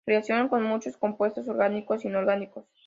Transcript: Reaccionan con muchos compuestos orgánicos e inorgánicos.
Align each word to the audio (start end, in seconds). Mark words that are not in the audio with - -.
Reaccionan 0.07 0.49
con 0.49 0.63
muchos 0.63 0.97
compuestos 0.97 1.47
orgánicos 1.47 2.03
e 2.05 2.07
inorgánicos. 2.07 2.65